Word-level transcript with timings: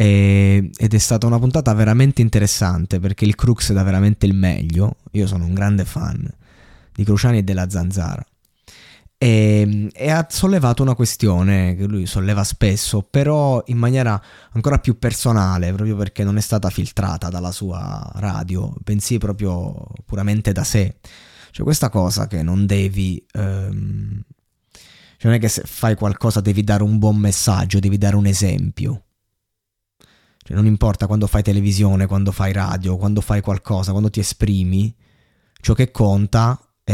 e, 0.00 0.70
ed 0.74 0.94
è 0.94 0.98
stata 0.98 1.26
una 1.26 1.38
puntata 1.38 1.74
veramente 1.74 2.22
interessante 2.22 2.98
perché 3.00 3.26
il 3.26 3.34
Crux 3.34 3.70
dà 3.72 3.82
veramente 3.82 4.24
il 4.24 4.32
meglio. 4.32 4.96
Io 5.10 5.26
sono 5.26 5.44
un 5.44 5.52
grande 5.52 5.84
fan 5.84 6.26
di 6.94 7.04
Cruciani 7.04 7.38
e 7.38 7.42
della 7.42 7.68
Zanzara. 7.68 8.24
E, 9.18 9.90
e, 9.92 10.10
ha 10.10 10.26
sollevato 10.30 10.80
una 10.82 10.94
questione 10.94 11.76
che 11.76 11.84
lui 11.84 12.06
solleva 12.06 12.44
spesso, 12.44 13.02
però 13.02 13.62
in 13.66 13.76
maniera 13.76 14.18
ancora 14.52 14.78
più 14.78 14.98
personale, 14.98 15.70
proprio 15.74 15.96
perché 15.96 16.24
non 16.24 16.38
è 16.38 16.40
stata 16.40 16.70
filtrata 16.70 17.28
dalla 17.28 17.52
sua 17.52 18.10
radio, 18.14 18.72
bensì 18.82 19.18
proprio 19.18 19.86
puramente 20.06 20.52
da 20.52 20.64
sé. 20.64 20.96
Cioè 21.50 21.62
questa 21.62 21.90
cosa 21.90 22.26
che 22.26 22.42
non 22.42 22.64
devi... 22.64 23.22
Ehm, 23.34 24.22
cioè 25.18 25.30
non 25.30 25.34
è 25.34 25.38
che 25.38 25.48
se 25.48 25.64
fai 25.66 25.94
qualcosa 25.94 26.40
devi 26.40 26.64
dare 26.64 26.84
un 26.84 26.96
buon 26.96 27.16
messaggio, 27.18 27.80
devi 27.80 27.98
dare 27.98 28.16
un 28.16 28.24
esempio. 28.24 29.02
Cioè, 30.50 30.56
non 30.58 30.66
importa 30.66 31.06
quando 31.06 31.28
fai 31.28 31.44
televisione, 31.44 32.06
quando 32.06 32.32
fai 32.32 32.52
radio, 32.52 32.96
quando 32.96 33.20
fai 33.20 33.40
qualcosa, 33.40 33.92
quando 33.92 34.10
ti 34.10 34.18
esprimi, 34.18 34.92
ciò 35.60 35.74
che 35.74 35.92
conta 35.92 36.60
è, 36.82 36.92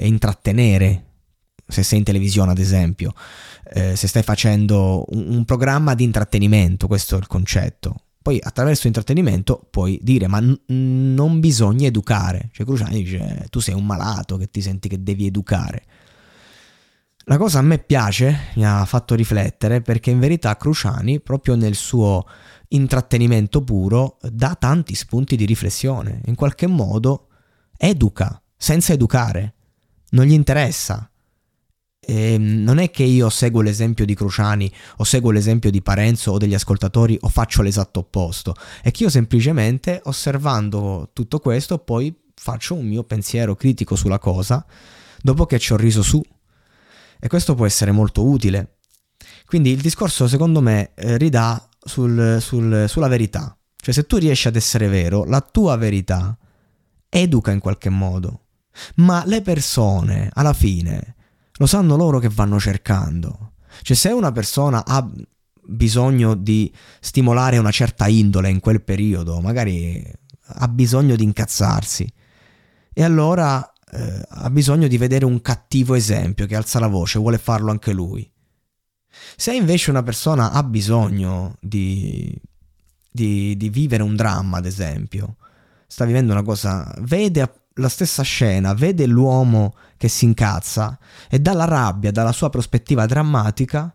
è 0.00 0.04
intrattenere. 0.04 1.04
Se 1.66 1.82
sei 1.82 1.98
in 1.98 2.04
televisione, 2.04 2.50
ad 2.50 2.58
esempio, 2.58 3.14
eh, 3.72 3.96
se 3.96 4.06
stai 4.08 4.22
facendo 4.22 5.06
un, 5.08 5.36
un 5.36 5.44
programma 5.46 5.94
di 5.94 6.04
intrattenimento, 6.04 6.86
questo 6.86 7.14
è 7.16 7.18
il 7.18 7.26
concetto. 7.26 7.94
Poi 8.20 8.38
attraverso 8.42 8.82
l'intrattenimento 8.84 9.66
puoi 9.70 9.98
dire, 10.02 10.26
ma 10.26 10.40
n- 10.40 10.58
non 10.66 11.40
bisogna 11.40 11.86
educare. 11.86 12.50
Cioè 12.52 12.66
Cruciani 12.66 13.02
dice, 13.02 13.46
tu 13.48 13.60
sei 13.60 13.74
un 13.74 13.86
malato 13.86 14.36
che 14.36 14.50
ti 14.50 14.60
senti 14.60 14.86
che 14.86 15.02
devi 15.02 15.24
educare. 15.24 15.82
La 17.28 17.36
cosa 17.36 17.58
a 17.58 17.62
me 17.62 17.76
piace, 17.76 18.52
mi 18.54 18.64
ha 18.64 18.82
fatto 18.86 19.14
riflettere, 19.14 19.82
perché 19.82 20.08
in 20.10 20.18
verità 20.18 20.56
Cruciani, 20.56 21.20
proprio 21.20 21.56
nel 21.56 21.74
suo 21.74 22.24
intrattenimento 22.68 23.62
puro, 23.62 24.16
dà 24.22 24.56
tanti 24.58 24.94
spunti 24.94 25.36
di 25.36 25.44
riflessione. 25.44 26.22
In 26.24 26.34
qualche 26.34 26.66
modo 26.66 27.26
educa, 27.76 28.40
senza 28.56 28.94
educare. 28.94 29.54
Non 30.12 30.24
gli 30.24 30.32
interessa. 30.32 31.10
E 32.00 32.32
ehm, 32.32 32.62
non 32.62 32.78
è 32.78 32.90
che 32.90 33.02
io 33.02 33.28
seguo 33.28 33.60
l'esempio 33.60 34.06
di 34.06 34.14
Cruciani 34.14 34.72
o 34.96 35.04
seguo 35.04 35.30
l'esempio 35.30 35.70
di 35.70 35.82
Parenzo 35.82 36.32
o 36.32 36.38
degli 36.38 36.54
ascoltatori 36.54 37.18
o 37.20 37.28
faccio 37.28 37.60
l'esatto 37.60 38.00
opposto. 38.00 38.54
È 38.80 38.90
che 38.90 39.02
io 39.02 39.10
semplicemente 39.10 40.00
osservando 40.04 41.10
tutto 41.12 41.40
questo 41.40 41.76
poi 41.76 42.10
faccio 42.34 42.74
un 42.74 42.86
mio 42.86 43.04
pensiero 43.04 43.54
critico 43.54 43.96
sulla 43.96 44.18
cosa 44.18 44.64
dopo 45.20 45.44
che 45.44 45.58
ci 45.58 45.74
ho 45.74 45.76
riso 45.76 46.02
su. 46.02 46.22
E 47.20 47.28
questo 47.28 47.54
può 47.54 47.66
essere 47.66 47.92
molto 47.92 48.24
utile. 48.24 48.78
Quindi 49.46 49.70
il 49.70 49.80
discorso 49.80 50.28
secondo 50.28 50.60
me 50.60 50.92
eh, 50.94 51.16
ridà 51.16 51.68
sul, 51.78 52.38
sul, 52.40 52.84
sulla 52.88 53.08
verità. 53.08 53.56
Cioè 53.76 53.94
se 53.94 54.06
tu 54.06 54.16
riesci 54.16 54.48
ad 54.48 54.56
essere 54.56 54.88
vero, 54.88 55.24
la 55.24 55.40
tua 55.40 55.76
verità 55.76 56.36
educa 57.08 57.50
in 57.50 57.60
qualche 57.60 57.88
modo. 57.88 58.44
Ma 58.96 59.24
le 59.26 59.42
persone, 59.42 60.28
alla 60.32 60.52
fine, 60.52 61.16
lo 61.54 61.66
sanno 61.66 61.96
loro 61.96 62.18
che 62.18 62.28
vanno 62.28 62.60
cercando. 62.60 63.52
Cioè 63.82 63.96
se 63.96 64.10
una 64.10 64.32
persona 64.32 64.84
ha 64.84 65.08
bisogno 65.70 66.34
di 66.34 66.72
stimolare 67.00 67.58
una 67.58 67.70
certa 67.70 68.08
indole 68.08 68.48
in 68.48 68.60
quel 68.60 68.82
periodo, 68.82 69.40
magari 69.40 70.04
ha 70.44 70.68
bisogno 70.68 71.16
di 71.16 71.24
incazzarsi. 71.24 72.10
E 72.92 73.04
allora 73.04 73.72
eh, 73.92 74.22
ha 74.28 74.50
bisogno 74.50 74.88
di 74.88 74.98
vedere 74.98 75.24
un 75.24 75.40
cattivo 75.40 75.94
esempio 75.94 76.46
che 76.46 76.56
alza 76.56 76.78
la 76.78 76.86
voce, 76.86 77.18
vuole 77.18 77.38
farlo 77.38 77.70
anche 77.70 77.92
lui. 77.92 78.30
Se 79.36 79.54
invece 79.54 79.90
una 79.90 80.02
persona 80.02 80.52
ha 80.52 80.62
bisogno 80.62 81.56
di, 81.60 82.34
di, 83.10 83.56
di 83.56 83.68
vivere 83.68 84.02
un 84.02 84.16
dramma, 84.16 84.58
ad 84.58 84.66
esempio, 84.66 85.36
sta 85.86 86.04
vivendo 86.04 86.32
una 86.32 86.42
cosa, 86.42 86.92
vede 87.00 87.52
la 87.74 87.88
stessa 87.88 88.22
scena, 88.22 88.74
vede 88.74 89.06
l'uomo 89.06 89.74
che 89.96 90.08
si 90.08 90.24
incazza 90.24 90.98
e 91.28 91.38
dalla 91.38 91.64
rabbia, 91.64 92.10
dalla 92.10 92.32
sua 92.32 92.50
prospettiva 92.50 93.06
drammatica, 93.06 93.94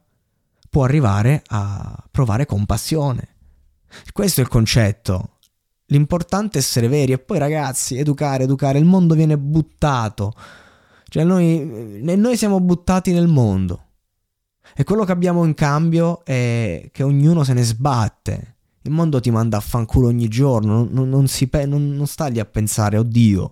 può 0.70 0.84
arrivare 0.84 1.44
a 1.48 2.04
provare 2.10 2.46
compassione. 2.46 3.28
Questo 4.12 4.40
è 4.40 4.44
il 4.44 4.50
concetto. 4.50 5.33
L'importante 5.88 6.58
è 6.58 6.62
essere 6.62 6.88
veri 6.88 7.12
e 7.12 7.20
poi 7.20 7.38
ragazzi, 7.38 7.98
educare, 7.98 8.44
educare, 8.44 8.80
il 8.80 8.86
mondo 8.86 9.16
viene 9.16 9.38
buttato. 9.38 10.34
Cioè 11.08 11.24
noi, 11.24 12.00
noi 12.02 12.38
siamo 12.38 12.60
buttati 12.60 13.12
nel 13.12 13.28
mondo. 13.28 13.88
E 14.76 14.84
quello 14.84 15.04
che 15.04 15.12
abbiamo 15.12 15.44
in 15.44 15.54
cambio 15.54 16.26
è 16.26 16.90
che 16.92 17.04
ognuno 17.04 17.44
se 17.44 17.54
ne 17.54 17.64
sbatte. 17.64 18.56
Il 18.82 18.92
mondo 18.92 19.20
ti 19.20 19.30
manda 19.30 19.58
a 19.58 19.62
fanculo 19.62 20.08
ogni 20.08 20.28
giorno, 20.28 20.88
non, 20.90 21.08
non, 21.10 21.28
si 21.28 21.48
pe- 21.48 21.66
non, 21.66 21.92
non 21.92 22.08
sta 22.08 22.28
lì 22.28 22.40
a 22.40 22.46
pensare, 22.46 22.98
oddio, 22.98 23.52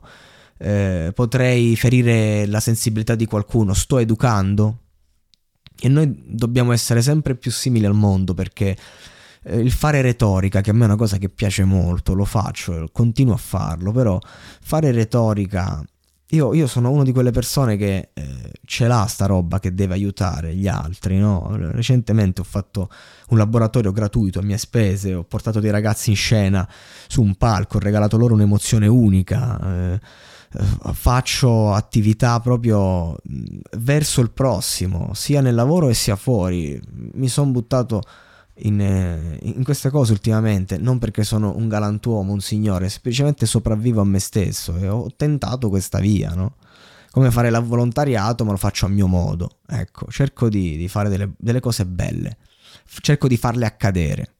eh, 0.57 1.11
potrei 1.13 1.75
ferire 1.75 2.45
la 2.47 2.59
sensibilità 2.59 3.15
di 3.15 3.25
qualcuno, 3.25 3.73
sto 3.73 3.97
educando. 3.97 4.79
E 5.79 5.87
noi 5.87 6.23
dobbiamo 6.27 6.71
essere 6.73 7.01
sempre 7.01 7.35
più 7.35 7.51
simili 7.51 7.85
al 7.85 7.93
mondo 7.93 8.33
perché 8.33 8.75
eh, 9.43 9.59
il 9.59 9.71
fare 9.71 10.01
retorica, 10.01 10.61
che 10.61 10.69
a 10.69 10.73
me 10.73 10.83
è 10.83 10.85
una 10.85 10.95
cosa 10.95 11.17
che 11.17 11.29
piace 11.29 11.63
molto, 11.63 12.13
lo 12.13 12.25
faccio, 12.25 12.87
continuo 12.91 13.33
a 13.33 13.37
farlo, 13.37 13.91
però 13.91 14.19
fare 14.61 14.91
retorica 14.91 15.83
io, 16.33 16.53
io, 16.53 16.65
sono 16.65 16.91
una 16.91 17.03
di 17.03 17.11
quelle 17.11 17.31
persone 17.31 17.75
che 17.75 18.11
eh, 18.13 18.51
ce 18.63 18.87
l'ha 18.87 19.05
sta 19.05 19.25
roba 19.25 19.59
che 19.59 19.73
deve 19.73 19.95
aiutare 19.95 20.55
gli 20.55 20.67
altri, 20.67 21.17
no? 21.17 21.57
Recentemente 21.57 22.39
ho 22.39 22.45
fatto 22.45 22.89
un 23.29 23.37
laboratorio 23.37 23.91
gratuito 23.91 24.39
a 24.39 24.41
mie 24.41 24.57
spese, 24.57 25.13
ho 25.13 25.23
portato 25.23 25.59
dei 25.59 25.71
ragazzi 25.71 26.09
in 26.09 26.15
scena 26.15 26.67
su 27.07 27.21
un 27.21 27.35
palco, 27.35 27.77
ho 27.77 27.79
regalato 27.81 28.15
loro 28.15 28.33
un'emozione 28.35 28.87
unica, 28.87 29.59
eh, 29.61 29.99
eh 30.53 30.93
faccio 30.93 31.73
attività 31.73 32.39
proprio 32.39 33.17
verso 33.79 34.21
il 34.21 34.31
prossimo, 34.31 35.13
sia 35.13 35.41
nel 35.41 35.55
lavoro 35.55 35.89
e 35.89 35.93
sia 35.93 36.15
fuori. 36.15 36.79
Mi 37.13 37.27
sono 37.27 37.51
buttato 37.51 38.03
in, 38.55 38.79
eh, 38.79 39.37
in, 39.41 39.63
queste 39.63 39.89
cose 39.89 40.11
ultimamente, 40.11 40.77
non 40.77 40.99
perché 40.99 41.23
sono 41.23 41.55
un 41.55 41.67
galantuomo, 41.67 42.31
un 42.31 42.41
signore, 42.41 42.89
semplicemente 42.89 43.45
sopravvivo 43.45 44.01
a 44.01 44.05
me 44.05 44.19
stesso 44.19 44.77
e 44.77 44.87
ho 44.87 45.11
tentato 45.15 45.69
questa 45.69 45.99
via, 45.99 46.33
no? 46.33 46.55
Come 47.11 47.31
fare 47.31 47.49
il 47.49 47.59
volontariato, 47.61 48.45
ma 48.45 48.51
lo 48.51 48.57
faccio 48.57 48.85
a 48.85 48.89
mio 48.89 49.07
modo. 49.07 49.57
Ecco, 49.67 50.09
cerco 50.09 50.47
di, 50.47 50.77
di 50.77 50.87
fare 50.87 51.09
delle, 51.09 51.33
delle, 51.37 51.59
cose 51.59 51.85
belle, 51.85 52.37
cerco 53.01 53.27
di 53.27 53.35
farle 53.35 53.65
accadere. 53.65 54.35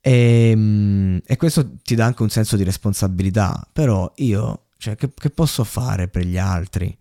E, 0.00 0.50
ehm, 0.50 1.20
e, 1.24 1.36
questo 1.36 1.76
ti 1.82 1.94
dà 1.94 2.04
anche 2.04 2.22
un 2.22 2.30
senso 2.30 2.56
di 2.56 2.64
responsabilità, 2.64 3.66
però 3.72 4.12
io, 4.16 4.66
cioè, 4.76 4.94
che, 4.96 5.10
che 5.14 5.30
posso 5.30 5.64
fare 5.64 6.08
per 6.08 6.26
gli 6.26 6.36
altri? 6.36 6.96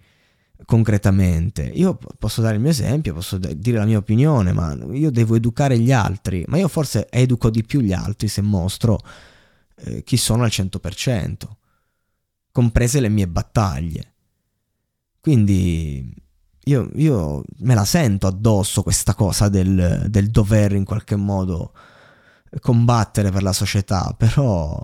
Concretamente. 0.65 1.63
Io 1.63 1.97
posso 2.17 2.41
dare 2.41 2.55
il 2.55 2.61
mio 2.61 2.71
esempio, 2.71 3.13
posso 3.13 3.37
dire 3.37 3.77
la 3.77 3.85
mia 3.85 3.97
opinione, 3.97 4.53
ma 4.53 4.75
io 4.91 5.11
devo 5.11 5.35
educare 5.35 5.77
gli 5.77 5.91
altri, 5.91 6.43
ma 6.47 6.57
io 6.57 6.67
forse 6.67 7.07
educo 7.09 7.49
di 7.49 7.63
più 7.63 7.81
gli 7.81 7.93
altri 7.93 8.27
se 8.27 8.41
mostro 8.41 8.99
eh, 9.75 10.03
chi 10.03 10.17
sono 10.17 10.43
al 10.43 10.49
100%, 10.51 11.35
comprese 12.51 12.99
le 12.99 13.09
mie 13.09 13.27
battaglie. 13.27 14.13
Quindi 15.19 16.13
io, 16.65 16.89
io 16.95 17.43
me 17.59 17.73
la 17.73 17.85
sento 17.85 18.27
addosso 18.27 18.83
questa 18.83 19.13
cosa 19.13 19.49
del, 19.49 20.05
del 20.09 20.29
dover 20.29 20.73
in 20.73 20.85
qualche 20.85 21.15
modo 21.15 21.73
combattere 22.59 23.31
per 23.31 23.43
la 23.43 23.53
società, 23.53 24.13
però 24.17 24.81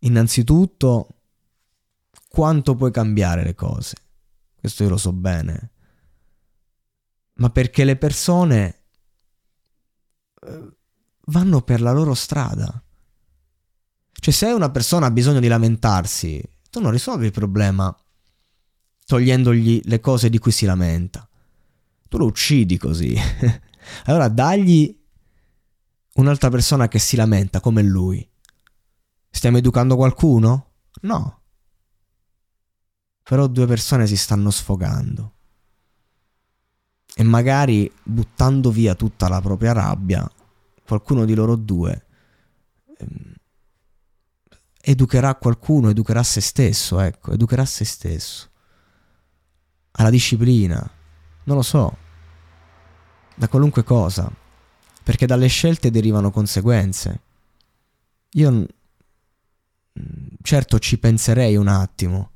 innanzitutto 0.00 1.08
quanto 2.28 2.74
puoi 2.74 2.90
cambiare 2.90 3.44
le 3.44 3.54
cose 3.54 3.94
questo 4.62 4.84
io 4.84 4.90
lo 4.90 4.96
so 4.96 5.12
bene, 5.12 5.72
ma 7.38 7.50
perché 7.50 7.82
le 7.82 7.96
persone 7.96 8.84
eh, 10.40 10.76
vanno 11.26 11.62
per 11.62 11.80
la 11.80 11.90
loro 11.90 12.14
strada. 12.14 12.80
Cioè 14.12 14.32
se 14.32 14.46
una 14.52 14.70
persona 14.70 15.06
ha 15.06 15.10
bisogno 15.10 15.40
di 15.40 15.48
lamentarsi, 15.48 16.40
tu 16.70 16.80
non 16.80 16.92
risolvi 16.92 17.26
il 17.26 17.32
problema 17.32 17.92
togliendogli 19.04 19.80
le 19.82 19.98
cose 19.98 20.30
di 20.30 20.38
cui 20.38 20.52
si 20.52 20.64
lamenta. 20.64 21.28
Tu 22.08 22.16
lo 22.16 22.26
uccidi 22.26 22.78
così. 22.78 23.16
allora 24.04 24.28
dagli 24.28 24.96
un'altra 26.14 26.50
persona 26.50 26.86
che 26.86 27.00
si 27.00 27.16
lamenta 27.16 27.58
come 27.58 27.82
lui. 27.82 28.24
Stiamo 29.28 29.56
educando 29.56 29.96
qualcuno? 29.96 30.74
No 31.00 31.41
però 33.22 33.46
due 33.46 33.66
persone 33.66 34.06
si 34.06 34.16
stanno 34.16 34.50
sfogando. 34.50 35.32
E 37.14 37.22
magari 37.22 37.90
buttando 38.02 38.70
via 38.70 38.94
tutta 38.94 39.28
la 39.28 39.40
propria 39.40 39.72
rabbia, 39.72 40.30
qualcuno 40.84 41.24
di 41.24 41.34
loro 41.34 41.56
due 41.56 42.06
ehm, 42.98 43.34
educherà 44.84 45.34
qualcuno, 45.36 45.90
educherà 45.90 46.22
se 46.22 46.40
stesso, 46.40 46.98
ecco, 47.00 47.32
educherà 47.32 47.64
se 47.64 47.84
stesso. 47.84 48.48
Alla 49.92 50.10
disciplina, 50.10 50.90
non 51.44 51.56
lo 51.56 51.62
so, 51.62 51.96
da 53.36 53.48
qualunque 53.48 53.84
cosa, 53.84 54.30
perché 55.02 55.26
dalle 55.26 55.46
scelte 55.46 55.90
derivano 55.90 56.30
conseguenze. 56.30 57.20
Io 58.32 58.66
certo 60.42 60.78
ci 60.78 60.98
penserei 60.98 61.56
un 61.56 61.68
attimo, 61.68 62.30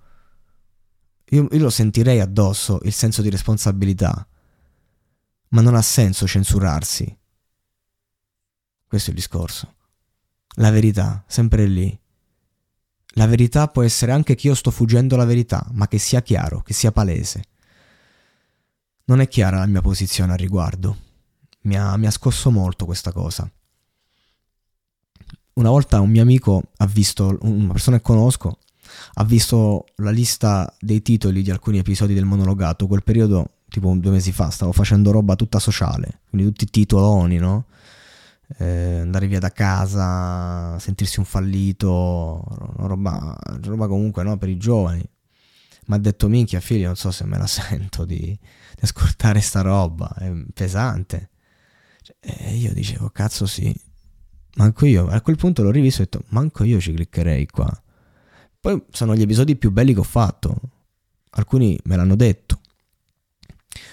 io, 1.37 1.49
io 1.51 1.63
lo 1.63 1.71
sentirei 1.71 2.21
addosso 2.21 2.81
il 2.83 2.93
senso 2.93 3.23
di 3.23 3.31
responsabilità, 3.31 4.27
ma 5.49 5.61
non 5.61 5.75
ha 5.75 5.83
senso 5.83 6.27
censurarsi. 6.27 7.17
Questo 8.87 9.11
è 9.11 9.13
il 9.13 9.19
discorso. 9.19 9.75
La 10.57 10.71
verità, 10.71 11.25
sempre 11.27 11.67
lì. 11.67 11.99
La 13.15 13.27
verità 13.27 13.69
può 13.69 13.83
essere 13.83 14.13
anche 14.13 14.35
che 14.35 14.47
io 14.47 14.55
sto 14.55 14.71
fuggendo 14.71 15.17
la 15.17 15.25
verità, 15.25 15.67
ma 15.73 15.89
che 15.89 15.99
sia 15.99 16.23
chiaro, 16.23 16.63
che 16.63 16.73
sia 16.73 16.93
palese. 16.93 17.45
Non 19.05 19.21
è 19.21 19.29
chiara 19.29 19.59
la 19.59 19.67
mia 19.67 19.81
posizione 19.81 20.33
al 20.33 20.39
riguardo. 20.39 21.05
Mi 21.63 21.77
ha, 21.77 21.97
mi 21.97 22.07
ha 22.07 22.11
scosso 22.11 22.51
molto 22.51 22.85
questa 22.85 23.13
cosa. 23.13 23.51
Una 25.55 25.71
volta 25.71 26.01
un 26.01 26.11
mio 26.11 26.23
amico 26.23 26.63
ha 26.77 26.87
visto, 26.87 27.39
una 27.41 27.73
persona 27.73 27.97
che 27.97 28.03
conosco, 28.03 28.59
ha 29.19 29.25
visto 29.25 29.87
la 29.97 30.11
lista 30.11 30.75
dei 30.79 31.01
titoli 31.01 31.43
di 31.43 31.51
alcuni 31.51 31.79
episodi 31.79 32.13
del 32.13 32.27
monologato, 32.27 32.87
quel 32.87 33.03
periodo 33.03 33.53
tipo 33.69 33.93
due 33.97 34.11
mesi 34.11 34.31
fa 34.31 34.51
stavo 34.51 34.73
facendo 34.73 35.11
roba 35.11 35.37
tutta 35.37 35.59
sociale, 35.59 36.21
quindi 36.29 36.49
tutti 36.49 36.65
i 36.65 36.71
titoloni, 36.71 37.39
no? 37.39 37.65
Eh, 38.59 38.99
andare 39.01 39.27
via 39.27 39.41
da 39.41 39.51
casa, 39.51 40.79
sentirsi 40.79 41.19
un 41.19 41.25
fallito, 41.25 42.45
roba, 42.77 43.37
roba 43.63 43.89
comunque 43.89 44.23
no, 44.23 44.37
per 44.37 44.51
i 44.51 44.59
giovani. 44.59 45.03
Ma 45.87 45.97
ha 45.97 45.99
detto 45.99 46.29
minchia 46.29 46.61
figlio, 46.61 46.87
non 46.87 46.97
so 46.97 47.11
se 47.11 47.25
me 47.25 47.39
la 47.39 47.47
sento 47.49 48.05
di, 48.05 48.19
di 48.19 48.81
ascoltare 48.83 49.41
sta 49.41 49.63
roba, 49.63 50.15
è 50.19 50.31
pesante. 50.53 51.31
E 52.21 52.55
io 52.55 52.73
dicevo, 52.75 53.09
cazzo 53.11 53.47
sì, 53.47 53.75
manco 54.57 54.85
io, 54.85 55.07
a 55.09 55.21
quel 55.23 55.37
punto 55.37 55.63
l'ho 55.63 55.71
rivisto 55.71 56.03
e 56.03 56.05
ho 56.05 56.09
detto, 56.11 56.25
manco 56.29 56.65
io 56.65 56.79
ci 56.81 56.93
cliccherei 56.93 57.47
qua. 57.47 57.81
Poi 58.67 58.83
sono 58.91 59.15
gli 59.15 59.23
episodi 59.23 59.55
più 59.55 59.71
belli 59.71 59.93
che 59.95 60.01
ho 60.01 60.03
fatto. 60.03 60.57
Alcuni 61.31 61.79
me 61.85 61.95
l'hanno 61.95 62.17
detto. 62.17 62.63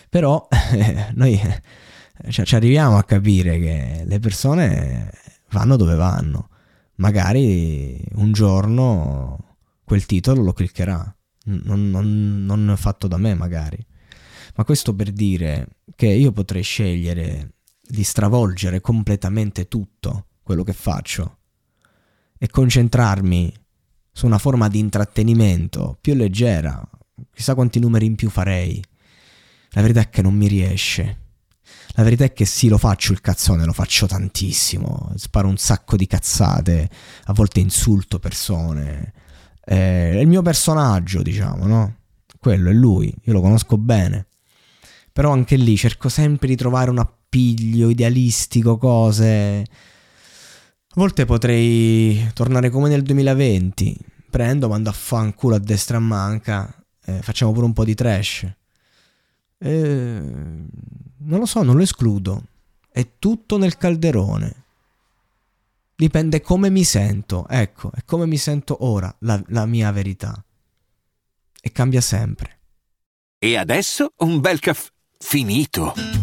Però 0.09 0.47
eh, 0.49 1.11
noi 1.13 1.39
cioè, 2.29 2.43
ci 2.43 2.55
arriviamo 2.55 2.97
a 2.97 3.03
capire 3.03 3.59
che 3.59 4.03
le 4.03 4.17
persone 4.17 5.11
vanno 5.51 5.75
dove 5.75 5.93
vanno. 5.93 6.49
Magari 6.95 8.03
un 8.13 8.31
giorno 8.31 9.57
quel 9.83 10.07
titolo 10.07 10.41
lo 10.41 10.53
cliccherà. 10.53 11.15
Non, 11.43 11.91
non, 11.91 12.43
non 12.43 12.73
fatto 12.75 13.07
da 13.07 13.17
me, 13.17 13.35
magari. 13.35 13.77
Ma 14.55 14.63
questo 14.63 14.95
per 14.95 15.11
dire 15.11 15.67
che 15.95 16.07
io 16.07 16.31
potrei 16.31 16.63
scegliere 16.63 17.57
di 17.79 18.03
stravolgere 18.03 18.81
completamente 18.81 19.67
tutto 19.67 20.29
quello 20.41 20.63
che 20.63 20.73
faccio 20.73 21.37
e 22.39 22.49
concentrarmi 22.49 23.61
su 24.13 24.27
una 24.27 24.37
forma 24.37 24.69
di 24.69 24.79
intrattenimento 24.79 25.97
più 25.99 26.13
leggera. 26.13 26.81
Chissà 27.33 27.55
quanti 27.55 27.79
numeri 27.79 28.05
in 28.05 28.15
più 28.15 28.29
farei. 28.29 28.81
La 29.71 29.81
verità 29.81 30.01
è 30.01 30.09
che 30.09 30.21
non 30.21 30.35
mi 30.35 30.47
riesce. 30.47 31.17
La 31.95 32.03
verità 32.03 32.23
è 32.23 32.31
che 32.31 32.45
sì, 32.45 32.69
lo 32.69 32.77
faccio 32.77 33.11
il 33.11 33.21
cazzone, 33.21 33.65
lo 33.65 33.73
faccio 33.73 34.05
tantissimo. 34.05 35.11
Sparo 35.15 35.47
un 35.47 35.57
sacco 35.57 35.95
di 35.95 36.07
cazzate, 36.07 36.89
a 37.25 37.33
volte 37.33 37.59
insulto 37.59 38.19
persone. 38.19 39.13
Eh, 39.65 40.11
è 40.11 40.19
il 40.19 40.27
mio 40.27 40.41
personaggio, 40.43 41.21
diciamo, 41.21 41.65
no? 41.65 41.97
Quello 42.39 42.69
è 42.69 42.73
lui, 42.73 43.13
io 43.23 43.33
lo 43.33 43.41
conosco 43.41 43.77
bene. 43.77 44.27
Però 45.11 45.31
anche 45.31 45.55
lì 45.55 45.75
cerco 45.75 46.09
sempre 46.09 46.47
di 46.47 46.55
trovare 46.55 46.89
un 46.89 46.99
appiglio 46.99 47.89
idealistico, 47.89 48.77
cose 48.77 49.65
a 50.95 50.99
volte 50.99 51.25
potrei 51.25 52.29
tornare 52.33 52.69
come 52.69 52.87
nel 52.87 53.01
2020. 53.01 53.97
Prendo, 54.29 54.67
mando 54.67 54.89
a 54.89 54.93
fanculo 54.93 55.55
a 55.55 55.59
destra 55.59 55.97
e 55.97 55.99
a 55.99 56.03
manca. 56.03 56.85
Eh, 57.03 57.19
facciamo 57.23 57.51
pure 57.51 57.65
un 57.65 57.73
po' 57.73 57.83
di 57.83 57.95
trash. 57.95 58.47
Eh, 59.57 60.19
non 60.19 61.39
lo 61.39 61.45
so, 61.47 61.63
non 61.63 61.77
lo 61.77 61.81
escludo. 61.81 62.43
È 62.91 63.07
tutto 63.17 63.57
nel 63.57 63.75
calderone. 63.75 64.63
Dipende 65.95 66.41
come 66.41 66.69
mi 66.69 66.83
sento. 66.83 67.47
Ecco, 67.47 67.91
è 67.91 68.05
come 68.05 68.27
mi 68.27 68.37
sento 68.37 68.85
ora, 68.85 69.13
la, 69.21 69.41
la 69.47 69.65
mia 69.65 69.89
verità. 69.91 70.43
E 71.59 71.71
cambia 71.71 72.01
sempre. 72.01 72.59
E 73.39 73.57
adesso 73.57 74.13
un 74.17 74.39
bel 74.39 74.59
caffè 74.59 74.91
finito. 75.17 76.22